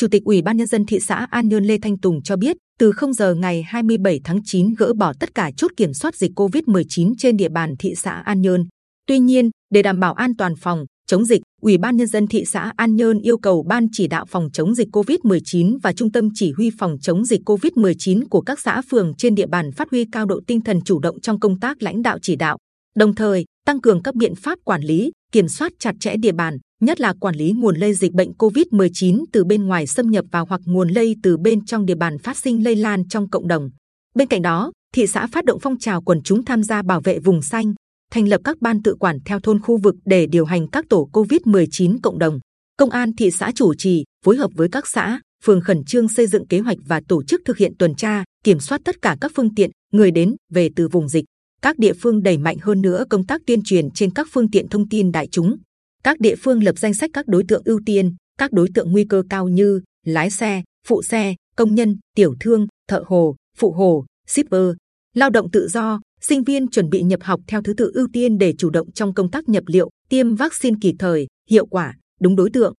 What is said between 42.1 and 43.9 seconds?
đồng. Công an thị xã chủ